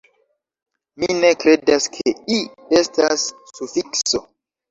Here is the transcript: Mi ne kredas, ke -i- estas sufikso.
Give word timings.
Mi 1.01 1.09
ne 1.17 1.29
kredas, 1.43 1.85
ke 1.97 2.13
-i- 2.35 2.57
estas 2.79 3.27
sufikso. 3.59 4.23